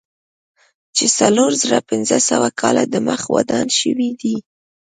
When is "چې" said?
0.95-1.05